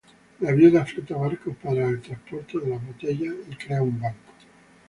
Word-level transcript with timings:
La 0.39 0.51
viuda 0.51 0.83
fleta 0.83 1.15
barcos 1.15 1.55
para 1.61 1.85
el 1.87 2.01
transporte 2.01 2.57
de 2.57 2.69
las 2.69 2.83
botellas 2.87 3.35
y 3.51 3.55
crea 3.55 3.83
un 3.83 4.01
banco. 4.01 4.31